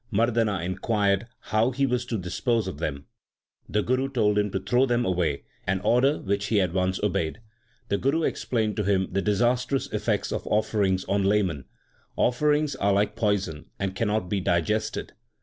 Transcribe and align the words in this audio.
Mardana 0.11 0.65
inquired 0.65 1.27
how 1.53 1.69
he 1.69 1.85
was 1.85 2.05
to 2.05 2.17
dispose 2.17 2.67
of 2.67 2.79
them. 2.79 3.05
The 3.69 3.83
Guru 3.83 4.09
told 4.09 4.35
him 4.39 4.49
to 4.49 4.59
throw 4.59 4.87
them 4.87 5.05
away, 5.05 5.43
an 5.67 5.79
order 5.81 6.17
which 6.17 6.47
he 6.47 6.59
at 6.59 6.73
once 6.73 6.99
obeyed. 7.03 7.39
The 7.89 7.99
Guru 7.99 8.23
explained 8.23 8.77
to 8.77 8.83
him 8.83 9.09
the 9.11 9.21
disastrous 9.21 9.85
effects 9.93 10.31
of 10.31 10.47
offerings 10.47 11.05
on 11.05 11.23
laymen. 11.25 11.65
Offerings 12.15 12.75
are 12.77 12.91
like 12.93 13.15
poison 13.15 13.67
and 13.77 13.95
cannot 13.95 14.27
be 14.27 14.39
digested. 14.41 15.13